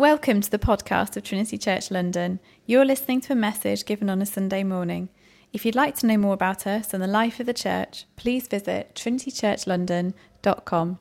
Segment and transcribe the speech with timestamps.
[0.00, 2.40] Welcome to the podcast of Trinity Church London.
[2.64, 5.10] You're listening to a message given on a Sunday morning.
[5.52, 8.48] If you'd like to know more about us and the life of the church, please
[8.48, 10.98] visit trinitychurchlondon.com.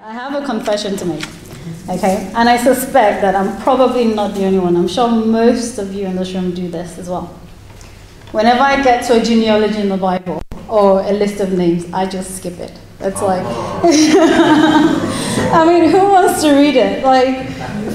[0.00, 1.26] I have a confession to make,
[1.88, 2.30] okay?
[2.36, 4.76] And I suspect that I'm probably not the only one.
[4.76, 7.36] I'm sure most of you in this room do this as well.
[8.30, 12.06] Whenever I get to a genealogy in the Bible or a list of names, I
[12.06, 12.78] just skip it.
[13.04, 13.42] It's like,
[15.52, 17.02] I mean, who wants to read it?
[17.02, 17.48] Like,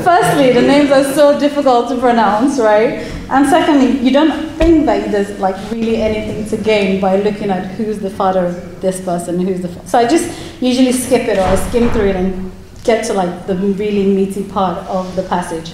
[0.04, 3.00] firstly, the names are so difficult to pronounce, right?
[3.30, 7.66] And secondly, you don't think that there's like really anything to gain by looking at
[7.76, 9.68] who's the father of this person, who's the.
[9.68, 12.52] Fa- so I just usually skip it or I skim through it and
[12.84, 15.74] get to like the really meaty part of the passage.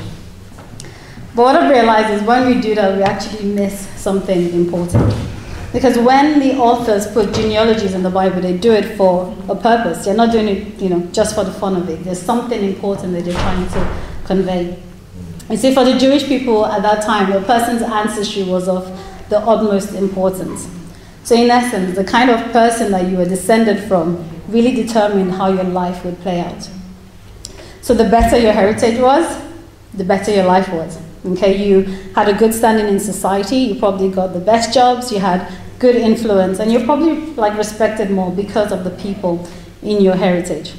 [1.36, 5.14] But what I've realized is when we do that, we actually miss something important.
[5.72, 10.06] Because when the authors put genealogies in the Bible, they do it for a purpose.
[10.06, 12.04] They're not doing it, you know, just for the fun of it.
[12.04, 14.78] There's something important that they're trying to convey.
[15.50, 18.86] You see, for the Jewish people at that time, a person's ancestry was of
[19.30, 20.68] the utmost importance.
[21.24, 25.52] So, in essence, the kind of person that you were descended from really determined how
[25.52, 26.70] your life would play out.
[27.82, 29.42] So, the better your heritage was,
[29.94, 31.00] the better your life was.
[31.26, 31.84] Okay, you
[32.16, 35.96] had a good standing in society, you probably got the best jobs, you had good
[35.96, 39.48] influence, and you're probably like respected more because of the people
[39.82, 40.74] in your heritage.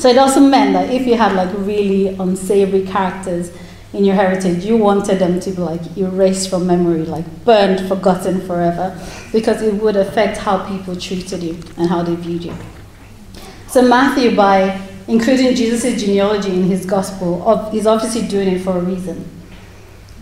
[0.00, 3.52] So it also meant that if you had like really unsavory characters
[3.92, 8.40] in your heritage, you wanted them to be like erased from memory, like burned, forgotten
[8.40, 8.98] forever,
[9.30, 12.54] because it would affect how people treated you and how they viewed you.
[13.68, 18.80] So Matthew, by including Jesus' genealogy in his gospel, he's obviously doing it for a
[18.80, 19.28] reason.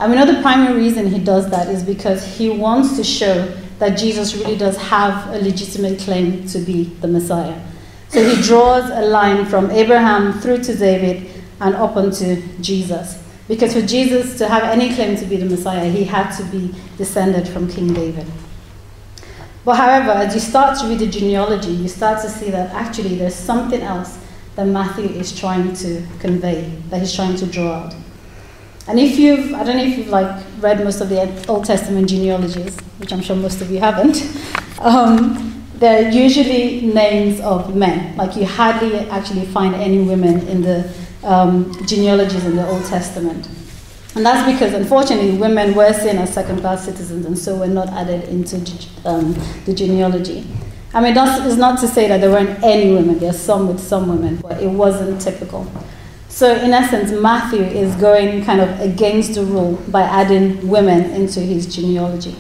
[0.01, 3.47] And we know the primary reason he does that is because he wants to show
[3.79, 7.61] that Jesus really does have a legitimate claim to be the Messiah.
[8.09, 13.23] So he draws a line from Abraham through to David and up onto Jesus.
[13.48, 16.75] Because for Jesus to have any claim to be the Messiah, he had to be
[16.97, 18.27] descended from King David.
[19.64, 23.17] But however, as you start to read the genealogy, you start to see that actually
[23.17, 24.19] there's something else
[24.57, 27.95] that Matthew is trying to convey, that he's trying to draw out.
[28.86, 32.08] And if you've, I don't know if you've like read most of the Old Testament
[32.08, 34.23] genealogies, which I'm sure most of you haven't,
[34.80, 38.16] um, they're usually names of men.
[38.16, 43.48] Like you hardly actually find any women in the um, genealogies in the Old Testament.
[44.14, 47.89] And that's because, unfortunately, women were seen as second class citizens and so were not
[47.90, 48.56] added into
[49.05, 49.34] um,
[49.64, 50.46] the genealogy.
[50.94, 53.78] I mean, that's not to say that there weren't any women, there are some with
[53.78, 55.70] some women, but it wasn't typical.
[56.28, 61.40] So, in essence, Matthew is going kind of against the rule by adding women into
[61.40, 62.34] his genealogy.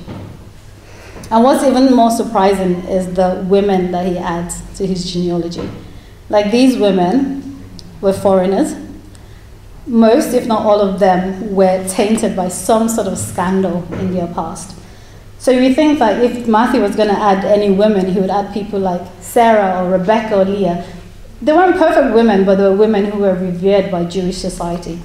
[1.30, 5.68] And what's even more surprising is the women that he adds to his genealogy.
[6.30, 7.62] Like these women
[8.00, 8.74] were foreigners.
[9.86, 14.26] Most, if not all of them, were tainted by some sort of scandal in their
[14.28, 14.76] past.
[15.38, 18.52] So you think that if Matthew was going to add any women, he would add
[18.52, 20.84] people like Sarah or Rebecca or Leah,
[21.40, 24.98] they weren't perfect women, but they were women who were revered by Jewish society.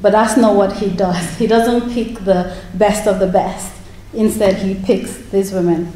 [0.00, 1.36] But that's not what he does.
[1.38, 3.72] He doesn't pick the best of the best.
[4.14, 5.92] Instead, he picks these women.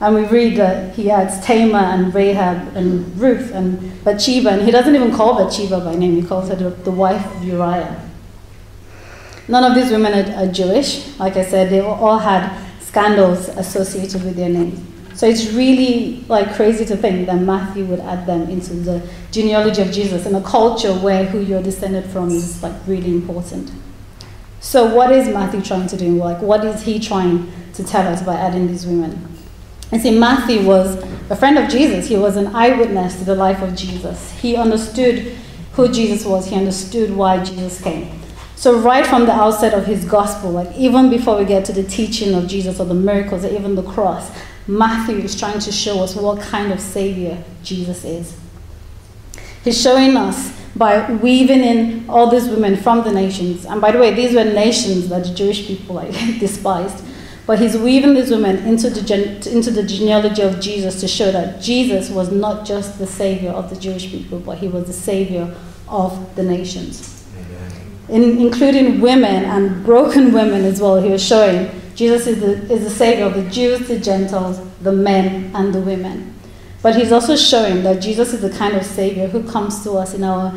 [0.00, 4.70] And we read that he adds Tamar and Rahab and Ruth and Bathsheba, and he
[4.70, 8.00] doesn't even call Bathsheba by name, he calls her the, wife of Uriah.
[9.48, 11.18] None of these women are, are Jewish.
[11.18, 14.80] Like I said, they all had scandals associated with their names.
[15.14, 19.80] So it's really like crazy to think that Matthew would add them into the genealogy
[19.80, 23.70] of Jesus in a culture where who you're descended from is like really important.
[24.64, 26.16] So what is Matthew trying to do?
[26.16, 29.28] Like what is he trying to tell us by adding these women?
[29.92, 30.96] And see, Matthew was
[31.28, 32.08] a friend of Jesus.
[32.08, 34.32] He was an eyewitness to the life of Jesus.
[34.40, 35.36] He understood
[35.74, 36.46] who Jesus was.
[36.48, 38.18] He understood why Jesus came.
[38.56, 41.84] So right from the outset of his gospel, like even before we get to the
[41.84, 44.32] teaching of Jesus or the miracles or even the cross,
[44.66, 48.34] Matthew is trying to show us what kind of Savior Jesus is.
[49.62, 53.64] He's showing us by weaving in all these women from the nations.
[53.64, 57.04] And by the way, these were nations that the Jewish people like, despised.
[57.46, 61.30] But he's weaving these women into the, gen- into the genealogy of Jesus to show
[61.30, 64.94] that Jesus was not just the Savior of the Jewish people, but he was the
[64.94, 65.54] Savior
[65.88, 67.10] of the nations.
[68.08, 72.84] In, including women and broken women as well, he was showing Jesus is the, is
[72.84, 76.33] the Savior of the Jews, the Gentiles, the men, and the women.
[76.84, 80.12] But he's also showing that Jesus is the kind of Savior who comes to us
[80.12, 80.52] in our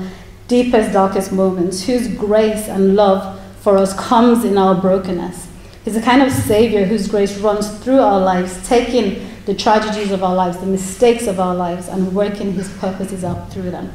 [0.49, 5.47] deepest, darkest moments, whose grace and love for us comes in our brokenness.
[5.85, 10.21] He's the kind of Savior whose grace runs through our lives, taking the tragedies of
[10.21, 13.89] our lives, the mistakes of our lives, and working His purposes out through them.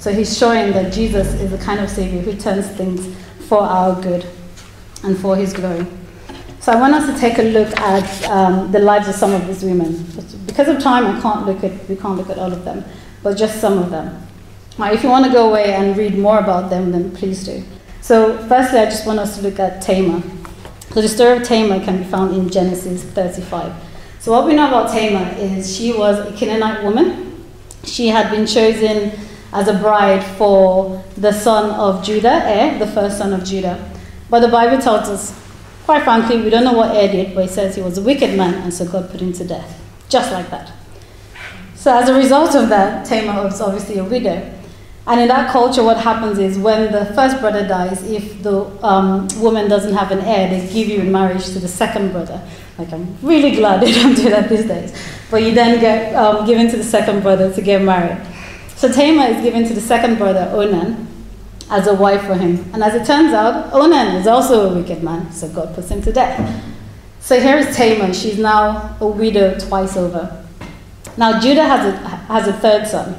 [0.00, 3.14] So he's showing that Jesus is the kind of Savior who turns things
[3.46, 4.26] for our good
[5.04, 5.86] and for his glory.
[6.68, 9.46] So I want us to take a look at um, the lives of some of
[9.46, 10.04] these women.
[10.44, 12.84] Because of time, I can't look at, we can't look at all of them,
[13.22, 14.22] but just some of them.
[14.78, 17.64] If you want to go away and read more about them, then please do.
[18.02, 20.22] So firstly, I just want us to look at Tamar.
[20.92, 23.72] So the story of Tamar can be found in Genesis 35.
[24.20, 27.46] So what we know about Tamar is she was a Canaanite woman.
[27.84, 29.18] She had been chosen
[29.54, 33.90] as a bride for the son of Judah, Er, the first son of Judah.
[34.28, 35.47] But the Bible tells us,
[35.88, 38.36] quite frankly, we don't know what Er did, but he says he was a wicked
[38.36, 39.80] man, and so God put him to death.
[40.10, 40.70] Just like that.
[41.76, 44.52] So as a result of that, Tamar was obviously a widow.
[45.06, 49.28] And in that culture, what happens is when the first brother dies, if the um,
[49.40, 52.46] woman doesn't have an heir, they give you in marriage to the second brother.
[52.76, 54.94] Like, I'm really glad they don't do that these days.
[55.30, 58.20] But you then get um, given to the second brother to get married.
[58.76, 61.08] So Tamar is given to the second brother, Onan,
[61.70, 62.64] as a wife for him.
[62.72, 65.90] And as it turns out, oh Onan is also a wicked man, so God puts
[65.90, 66.64] him to death.
[67.20, 68.14] So here is Tamar.
[68.14, 70.44] She's now a widow twice over.
[71.16, 73.16] Now, Judah has a, has a third son.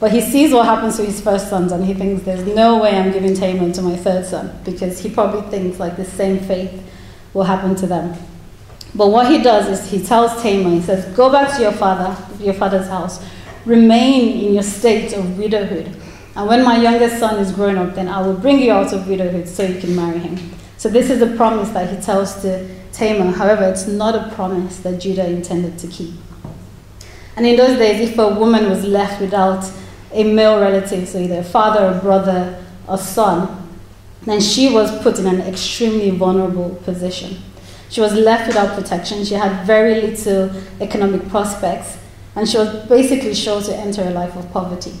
[0.00, 2.96] But he sees what happens to his first sons and he thinks, there's no way
[2.96, 6.70] I'm giving Tamar to my third son because he probably thinks like the same fate
[7.34, 8.16] will happen to them.
[8.94, 12.16] But what he does is he tells Tamar, he says, go back to your father,
[12.42, 13.22] your father's house,
[13.66, 15.94] remain in your state of widowhood.
[16.36, 19.08] And when my youngest son is grown up, then I will bring you out of
[19.08, 20.38] widowhood so you can marry him.
[20.76, 23.32] So this is a promise that he tells to Tamar.
[23.32, 26.14] However, it's not a promise that Judah intended to keep.
[27.36, 29.70] And in those days, if a woman was left without
[30.12, 33.68] a male relative, so either a father, a brother, a son,
[34.22, 37.38] then she was put in an extremely vulnerable position.
[37.88, 39.24] She was left without protection.
[39.24, 40.50] She had very little
[40.80, 41.98] economic prospects,
[42.36, 44.92] and she was basically sure to enter a life of poverty.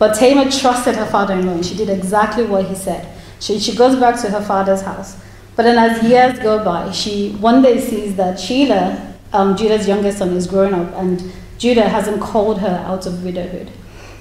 [0.00, 3.06] But Tamar trusted her father in law, and she did exactly what he said.
[3.38, 5.20] She, she goes back to her father's house.
[5.56, 10.16] But then, as years go by, she one day sees that Shelah, um, Judah's youngest
[10.16, 13.70] son, is growing up, and Judah hasn't called her out of widowhood.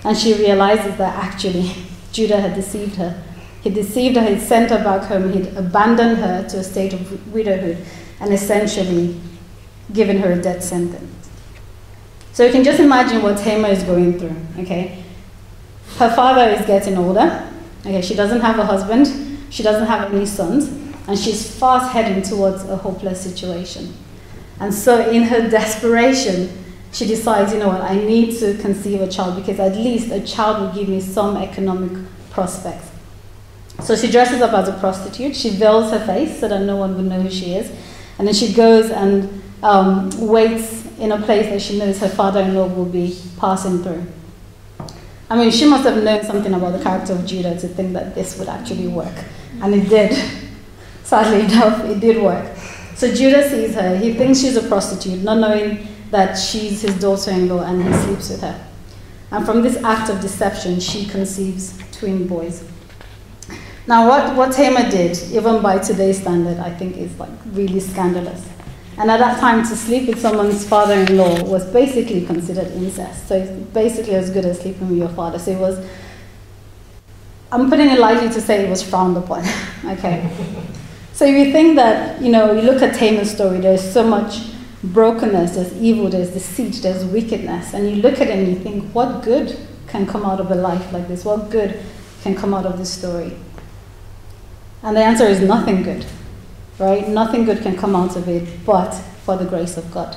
[0.03, 1.71] And she realizes that actually
[2.11, 3.23] Judah had deceived her.
[3.61, 7.33] He deceived her, he'd sent her back home, he'd abandoned her to a state of
[7.33, 7.77] widowhood,
[8.19, 9.17] and essentially
[9.93, 11.29] given her a death sentence.
[12.33, 15.05] So you can just imagine what Tamar is going through, okay?
[15.97, 17.49] Her father is getting older,
[17.81, 18.01] okay?
[18.01, 19.07] She doesn't have a husband,
[19.49, 20.67] she doesn't have any sons,
[21.07, 23.93] and she's fast heading towards a hopeless situation.
[24.59, 26.49] And so, in her desperation,
[26.91, 30.21] she decides, you know what, I need to conceive a child because at least a
[30.21, 31.91] child will give me some economic
[32.31, 32.89] prospects.
[33.83, 35.35] So she dresses up as a prostitute.
[35.35, 37.71] She veils her face so that no one would know who she is.
[38.17, 42.41] And then she goes and um, waits in a place that she knows her father
[42.41, 44.05] in law will be passing through.
[45.29, 48.15] I mean, she must have known something about the character of Judah to think that
[48.15, 49.13] this would actually work.
[49.61, 50.17] And it did.
[51.03, 52.55] Sadly enough, it did work.
[52.95, 53.95] So Judah sees her.
[53.95, 57.93] He thinks she's a prostitute, not knowing that she's his daughter in law and he
[58.01, 58.67] sleeps with her.
[59.31, 62.67] And from this act of deception, she conceives twin boys.
[63.87, 68.47] Now, what, what Tamar did, even by today's standard, I think is like really scandalous.
[68.99, 73.29] And at that time, to sleep with someone's father in law was basically considered incest.
[73.29, 75.39] So it's basically as good as sleeping with your father.
[75.39, 75.83] So it was,
[77.49, 79.45] I'm putting it lightly to say it was frowned upon.
[79.85, 80.29] okay.
[81.13, 84.51] So if you think that, you know, you look at Tamar's story, there's so much
[84.83, 87.73] brokenness, there's evil, there's deceit, there's wickedness.
[87.73, 90.55] And you look at it and you think, what good can come out of a
[90.55, 91.23] life like this?
[91.23, 91.79] What good
[92.21, 93.37] can come out of this story?
[94.83, 96.05] And the answer is nothing good,
[96.79, 97.07] right?
[97.07, 98.91] Nothing good can come out of it but
[99.23, 100.15] for the grace of God.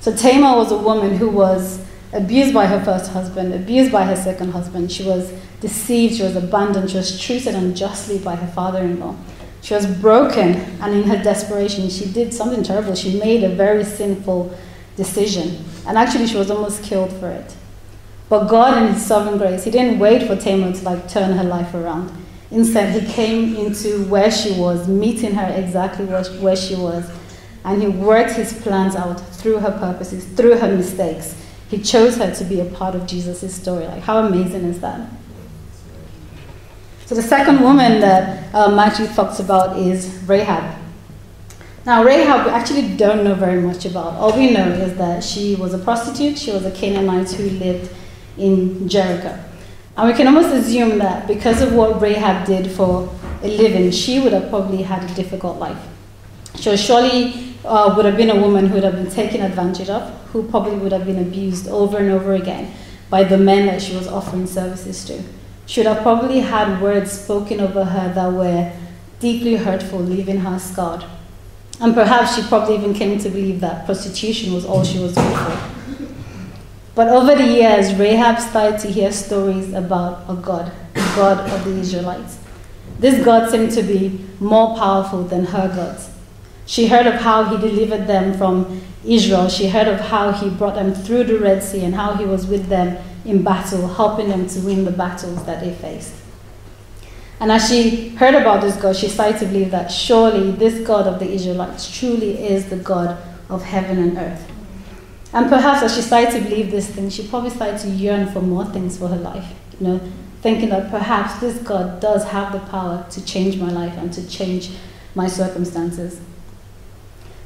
[0.00, 4.16] So Tamar was a woman who was abused by her first husband, abused by her
[4.16, 4.90] second husband.
[4.90, 9.16] She was deceived, she was abandoned, she was treated unjustly by her father in law.
[9.62, 12.96] She was broken, and in her desperation, she did something terrible.
[12.96, 14.58] She made a very sinful
[14.96, 15.64] decision.
[15.86, 17.56] And actually, she was almost killed for it.
[18.28, 21.44] But God, in His sovereign grace, He didn't wait for Tamar to like turn her
[21.44, 22.10] life around.
[22.52, 27.10] Instead, He came into where she was, meeting her exactly where she was.
[27.64, 31.34] And He worked His plans out through her purposes, through her mistakes.
[31.68, 33.86] He chose her to be a part of Jesus' story.
[33.86, 35.08] Like, how amazing is that?
[37.06, 40.78] So the second woman that uh, Matthew talks about is Rahab.
[41.84, 44.14] Now, Rahab, we actually don't know very much about.
[44.14, 47.90] All we know is that she was a prostitute, she was a Canaanite who lived
[48.38, 49.38] in Jericho.
[49.96, 54.20] And we can almost assume that because of what Rahab did for a living, she
[54.20, 55.78] would have probably had a difficult life.
[56.56, 60.02] She surely uh, would have been a woman who would have been taken advantage of,
[60.32, 62.72] who probably would have been abused over and over again.
[63.12, 65.22] by the men that she was offering services to.
[65.66, 68.72] She would have probably had words spoken over her that were
[69.20, 71.04] deeply hurtful, leaving her scarred.
[71.78, 75.36] And perhaps she probably even came to believe that prostitution was all she was good
[75.36, 75.71] for.
[76.94, 81.64] But over the years, Rahab started to hear stories about a God, the God of
[81.64, 82.38] the Israelites.
[82.98, 86.10] This God seemed to be more powerful than her gods.
[86.66, 89.48] She heard of how he delivered them from Israel.
[89.48, 92.46] She heard of how he brought them through the Red Sea and how he was
[92.46, 96.14] with them in battle, helping them to win the battles that they faced.
[97.40, 101.06] And as she heard about this God, she started to believe that surely this God
[101.06, 103.18] of the Israelites truly is the God
[103.48, 104.51] of heaven and earth.
[105.32, 108.42] And perhaps as she started to believe this thing, she probably started to yearn for
[108.42, 109.54] more things for her life.
[109.80, 110.00] You know,
[110.42, 114.28] thinking that perhaps this God does have the power to change my life and to
[114.28, 114.70] change
[115.14, 116.20] my circumstances.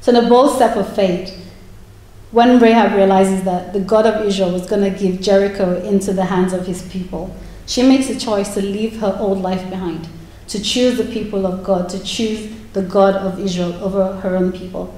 [0.01, 1.45] So, in a bold step of faith,
[2.31, 6.25] when Rahab realizes that the God of Israel was going to give Jericho into the
[6.25, 7.33] hands of his people,
[7.65, 10.09] she makes a choice to leave her old life behind,
[10.47, 14.51] to choose the people of God, to choose the God of Israel over her own
[14.51, 14.93] people.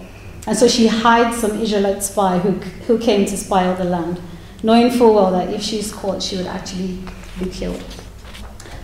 [0.49, 2.53] And so she hides some Israelite spy who,
[2.87, 4.19] who came to spy out the land,
[4.63, 6.97] knowing full well that if she's caught, she would actually
[7.37, 7.83] be killed.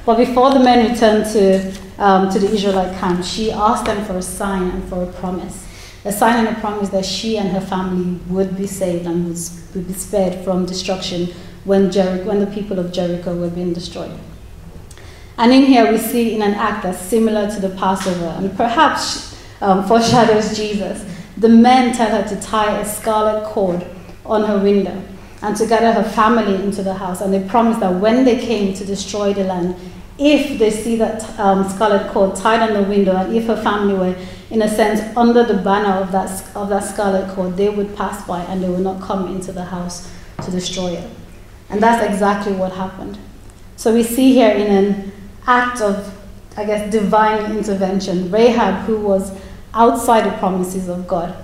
[0.06, 4.16] But before the men returned to, um, to the Israelite camp, she asked them for
[4.16, 5.68] a sign and for a promise.
[6.06, 9.40] A sign and a promise that she and her family would be saved and would,
[9.74, 14.16] would be spared from destruction when, Jericho, when the people of Jericho were being destroyed.
[15.40, 19.36] And in here we see in an act that's similar to the Passover and perhaps
[19.62, 21.15] um, foreshadows Jesus.
[21.38, 23.86] The men tell her to tie a scarlet cord
[24.26, 25.02] on her window
[25.42, 27.22] and to gather her family into the house.
[27.22, 29.76] And they promise that when they came to destroy the land,
[30.18, 33.94] if they see that um, scarlet cord tied on the window, and if her family
[33.94, 34.16] were,
[34.50, 38.26] in a sense, under the banner of that, of that scarlet cord, they would pass
[38.26, 40.10] by and they would not come into the house
[40.44, 41.10] to destroy it.
[41.70, 43.18] And that's exactly what happened.
[43.76, 45.12] So we see here in an
[45.46, 46.18] act of,
[46.56, 49.38] I guess, divine intervention, Rahab, who was
[49.76, 51.36] outside the promises of God,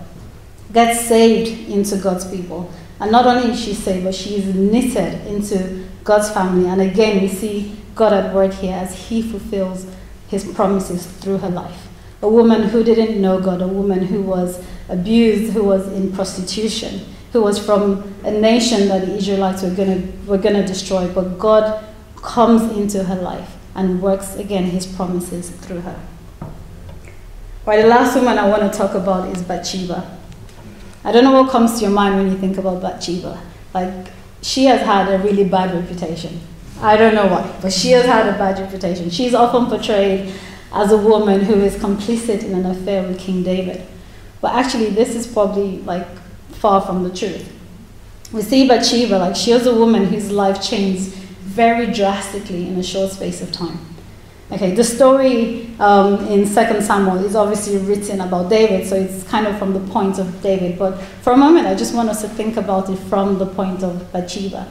[0.74, 2.72] gets saved into God's people.
[3.00, 6.70] And not only is she saved, but she is knitted into God's family.
[6.70, 9.86] And again, we see God at work here as He fulfills
[10.30, 11.88] His promises through her life.
[12.22, 17.02] A woman who didn't know God, a woman who was abused, who was in prostitution,
[17.34, 21.84] who was from a nation that the Israelites were going were gonna destroy, but God
[22.18, 26.00] comes into her life and works again His promises through her.
[27.64, 30.18] Right, the last woman I want to talk about is Bathsheba.
[31.04, 33.40] I don't know what comes to your mind when you think about Bathsheba.
[33.72, 34.08] Like,
[34.42, 36.42] she has had a really bad reputation.
[36.80, 39.12] I don't know why, but she has had a bad reputation.
[39.12, 40.34] She's often portrayed
[40.74, 43.86] as a woman who is complicit in an affair with King David.
[44.42, 46.08] But actually, this is probably like
[46.50, 47.48] far from the truth.
[48.34, 52.84] We see Bathsheba, like she was a woman whose life changed very drastically in a
[52.84, 53.78] short space of time.
[54.52, 59.48] Okay, the story um, in 2 Samuel is obviously written about David, so it's kind
[59.48, 60.78] of from the point of David.
[60.78, 63.82] But for a moment, I just want us to think about it from the point
[63.82, 64.68] of Bathsheba.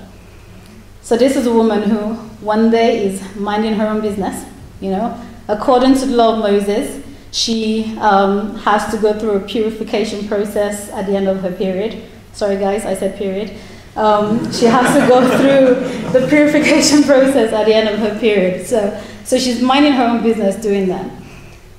[1.01, 4.45] So this is a woman who one day is minding her own business,
[4.83, 5.19] you know.
[5.49, 10.91] According to the law of Moses, she um, has to go through a purification process
[10.91, 12.05] at the end of her period.
[12.35, 13.57] Sorry, guys, I said period.
[13.97, 18.67] Um, she has to go through the purification process at the end of her period.
[18.67, 21.09] So, so she's minding her own business doing that.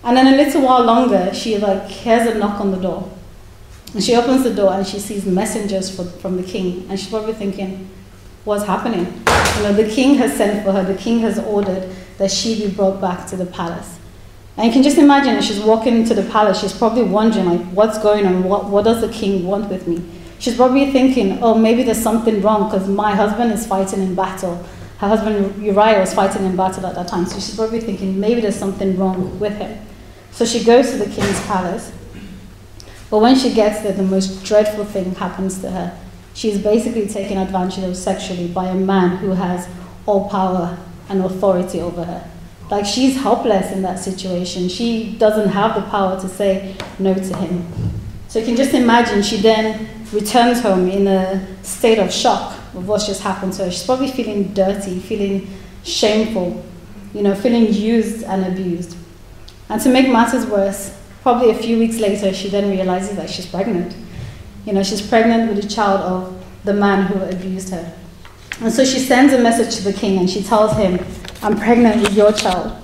[0.06, 3.12] And then a little while longer, she like hears a knock on the door.
[3.94, 6.86] And she opens the door and she sees messengers from, from the king.
[6.88, 7.90] And she's probably thinking,
[8.46, 9.06] what's happening?
[9.58, 10.82] You know, the king has sent for her.
[10.82, 14.00] The king has ordered that she be brought back to the palace.
[14.56, 17.66] And you can just imagine as she's walking into the palace, she's probably wondering, like,
[17.74, 18.46] what's going on?
[18.46, 20.02] What, what does the king want with me?
[20.40, 24.66] She's probably thinking, oh, maybe there's something wrong because my husband is fighting in battle.
[25.02, 27.26] Her husband Uriah was fighting in battle at that time.
[27.26, 29.84] So she's probably thinking, maybe there's something wrong with him.
[30.30, 31.92] So she goes to the king's palace.
[33.10, 35.98] But when she gets there, the most dreadful thing happens to her.
[36.36, 39.68] She's basically taken advantage of sexually by a man who has
[40.06, 40.78] all power
[41.10, 42.30] and authority over her.
[42.70, 44.70] Like she's helpless in that situation.
[44.70, 47.66] She doesn't have the power to say no to him.
[48.28, 52.88] So you can just imagine she then returns home in a state of shock of
[52.88, 53.72] what's just happened to her.
[53.72, 55.48] She's probably feeling dirty, feeling
[55.84, 56.64] shameful,
[57.14, 58.98] you know, feeling used and abused.
[59.70, 63.46] And to make matters worse, probably a few weeks later, she then realizes that she's
[63.46, 63.96] pregnant.
[64.66, 67.94] You know, she's pregnant with a child of the man who abused her.
[68.60, 71.04] And so she sends a message to the king and she tells him,
[71.42, 72.78] I'm pregnant with your child.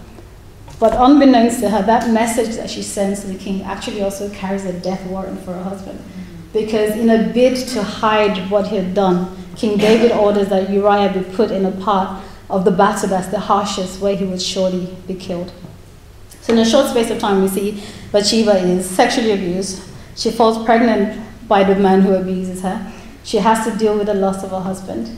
[0.79, 4.65] But unbeknownst to her, that message that she sends to the king actually also carries
[4.65, 5.99] a death warrant for her husband.
[6.57, 11.13] Because in a bid to hide what he had done, King David orders that Uriah
[11.13, 14.95] be put in a part of the battle that's the harshest, where he would surely
[15.07, 15.53] be killed.
[16.41, 19.83] So, in a short space of time, we see Bathsheba is sexually abused.
[20.15, 22.91] She falls pregnant by the man who abuses her.
[23.23, 25.15] She has to deal with the loss of her husband.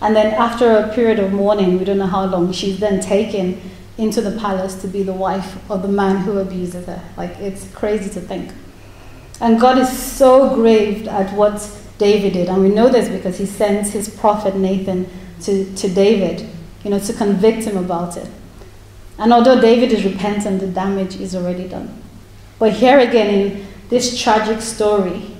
[0.00, 3.60] And then, after a period of mourning, we don't know how long, she's then taken
[3.96, 7.00] into the palace to be the wife of the man who abuses her.
[7.16, 8.50] Like, it's crazy to think.
[9.40, 11.68] And God is so grieved at what
[11.98, 12.48] David did.
[12.48, 15.08] And we know this because he sends his prophet Nathan
[15.42, 16.48] to, to David,
[16.84, 18.28] you know, to convict him about it.
[19.18, 22.02] And although David is repentant, the damage is already done.
[22.58, 25.36] But here again, in this tragic story,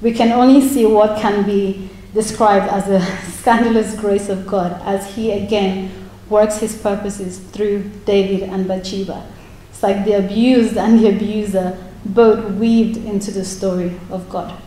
[0.00, 3.00] we can only see what can be described as a
[3.32, 5.90] scandalous grace of God as he again
[6.28, 9.26] works his purposes through David and Bathsheba.
[9.70, 14.60] It's like the abused and the abuser both weaved into the story of God.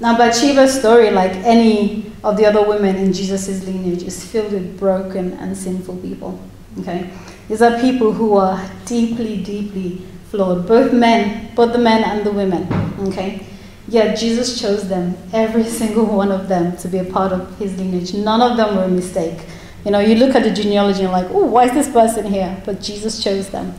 [0.00, 4.78] Now, Bathsheba's story, like any of the other women in Jesus' lineage, is filled with
[4.78, 6.40] broken and sinful people.
[6.80, 7.10] Okay?
[7.48, 12.30] These are people who are deeply, deeply flawed, both men, both the men and the
[12.30, 12.68] women.
[13.08, 13.44] Okay?
[13.88, 17.76] Yet Jesus chose them, every single one of them, to be a part of his
[17.76, 18.14] lineage.
[18.14, 19.40] None of them were a mistake.
[19.84, 22.26] You know, you look at the genealogy and you're like, oh, why is this person
[22.26, 22.60] here?
[22.64, 23.74] But Jesus chose them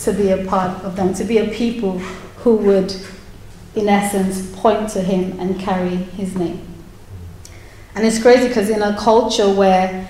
[0.00, 1.98] to be a part of them, to be a people
[2.38, 2.94] who would
[3.78, 6.60] in essence, point to him and carry his name.
[7.94, 10.08] And it's crazy because in a culture where,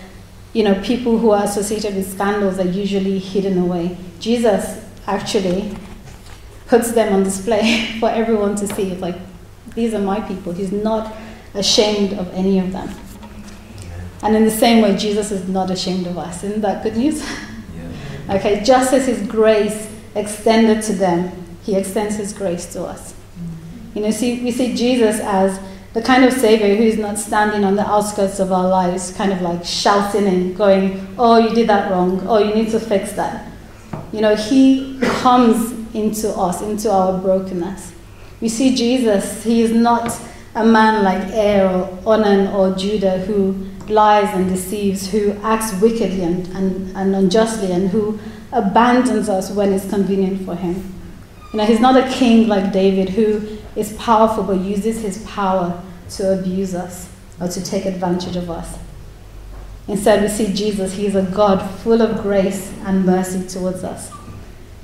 [0.52, 5.75] you know, people who are associated with scandals are usually hidden away, Jesus actually
[6.66, 8.90] puts them on display for everyone to see.
[8.90, 9.16] It's like,
[9.75, 10.52] these are my people.
[10.52, 11.14] He's not
[11.54, 12.90] ashamed of any of them.
[14.23, 16.42] And in the same way, Jesus is not ashamed of us.
[16.42, 17.25] Isn't that good news?
[18.30, 21.32] Okay, just as his grace extended to them,
[21.62, 23.12] he extends his grace to us.
[23.12, 23.99] Mm-hmm.
[23.99, 25.58] You know, see, we see Jesus as
[25.94, 29.40] the kind of Savior who's not standing on the outskirts of our lives, kind of
[29.40, 32.20] like shouting and going, Oh, you did that wrong.
[32.28, 33.50] Oh, you need to fix that.
[34.12, 37.92] You know, He comes into us, into our brokenness.
[38.40, 40.11] We see Jesus, He is not
[40.54, 41.68] a man like Er
[42.04, 47.72] or Onan or Judah who lies and deceives, who acts wickedly and, and, and unjustly,
[47.72, 48.18] and who
[48.52, 50.94] abandons us when it's convenient for Him.
[51.52, 55.80] You know, He's not a king like David who is powerful but uses his power
[56.11, 57.08] to abuse us
[57.40, 58.78] or to take advantage of us.
[59.87, 64.12] Instead, we see Jesus, he is a God full of grace and mercy towards us.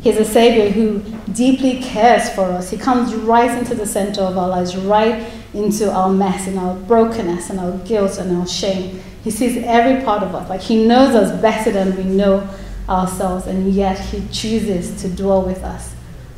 [0.01, 1.01] He's a Savior who
[1.33, 2.71] deeply cares for us.
[2.71, 6.75] He comes right into the center of our lives, right into our mess and our
[6.75, 9.01] brokenness and our guilt and our shame.
[9.23, 10.49] He sees every part of us.
[10.51, 12.49] Like He knows us better than we know
[12.89, 15.95] ourselves, and yet He chooses to dwell with us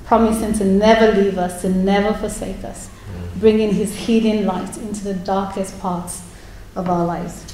[0.07, 3.41] promising to never leave us, to never forsake us, mm.
[3.41, 6.23] bringing his healing light into the darkest parts
[6.77, 7.45] of our lives.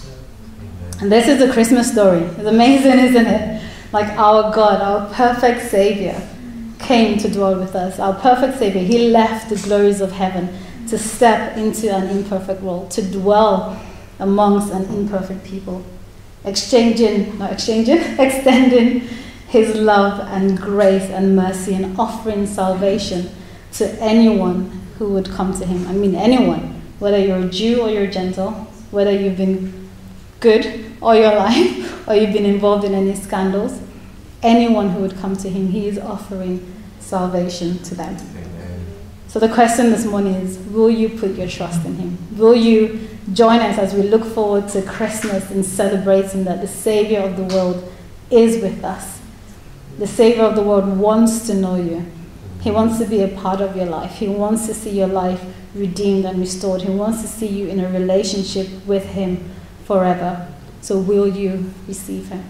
[1.00, 2.20] And this is the Christmas story.
[2.20, 3.62] It's amazing, isn't it?
[3.92, 6.20] Like our God, our perfect Savior,
[6.78, 7.98] came to dwell with us.
[7.98, 10.54] Our perfect Savior, He left the glories of heaven
[10.92, 13.80] to step into an imperfect world, to dwell
[14.18, 15.82] amongst an imperfect people,
[16.44, 19.00] exchanging, not exchanging, extending
[19.48, 23.30] his love and grace and mercy and offering salvation
[23.72, 25.88] to anyone who would come to him.
[25.88, 28.52] I mean, anyone, whether you're a Jew or you're Gentile,
[28.90, 29.88] whether you've been
[30.40, 33.80] good all your life or you've been involved in any scandals,
[34.42, 36.60] anyone who would come to him, he is offering
[37.00, 38.14] salvation to them.
[39.32, 42.18] So the question this morning is will you put your trust in him?
[42.36, 47.20] Will you join us as we look forward to Christmas and celebrating that the Savior
[47.20, 47.90] of the world
[48.30, 49.22] is with us?
[49.98, 52.04] The Savior of the world wants to know you.
[52.60, 54.16] He wants to be a part of your life.
[54.16, 55.42] He wants to see your life
[55.74, 56.82] redeemed and restored.
[56.82, 59.50] He wants to see you in a relationship with Him
[59.86, 60.46] forever.
[60.82, 62.44] So, will you receive Him?